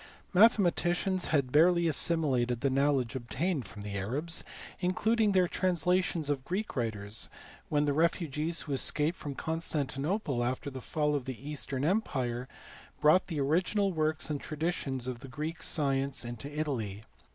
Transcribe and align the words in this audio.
Mathe 0.33 0.57
maticians 0.57 1.25
had 1.25 1.51
barely 1.51 1.87
assimilated 1.87 2.61
the 2.61 2.71
knowledge 2.71 3.13
obtained 3.13 3.67
from 3.67 3.83
the 3.83 3.95
Arabs, 3.99 4.43
including 4.79 5.31
their 5.31 5.47
translations 5.47 6.27
of 6.27 6.43
Greek 6.43 6.75
writers, 6.75 7.29
when 7.69 7.85
the 7.85 7.93
refugees 7.93 8.61
who 8.61 8.73
escaped 8.73 9.15
from 9.15 9.35
Constantinople 9.35 10.43
after 10.43 10.71
the 10.71 10.81
fall 10.81 11.13
of 11.13 11.25
the 11.25 11.47
eastern 11.47 11.85
empire 11.85 12.47
brought 12.99 13.27
the 13.27 13.39
original 13.39 13.91
works 13.93 14.27
and 14.31 14.41
the 14.41 14.43
tradi 14.43 14.73
tions 14.73 15.05
of 15.05 15.29
Greek 15.29 15.61
science 15.61 16.25
into 16.25 16.51
Italy. 16.51 17.03